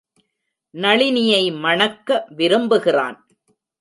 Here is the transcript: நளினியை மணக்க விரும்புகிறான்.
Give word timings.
நளினியை 0.73 1.43
மணக்க 1.59 2.25
விரும்புகிறான். 2.29 3.17